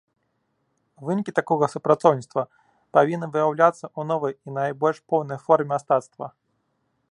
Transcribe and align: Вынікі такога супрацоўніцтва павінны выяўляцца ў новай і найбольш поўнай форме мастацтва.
Вынікі 1.09 1.31
такога 1.39 1.65
супрацоўніцтва 1.73 2.41
павінны 2.99 3.27
выяўляцца 3.37 3.83
ў 3.83 4.01
новай 4.13 4.33
і 4.47 4.57
найбольш 4.59 4.97
поўнай 5.13 5.39
форме 5.47 5.69
мастацтва. 5.77 6.25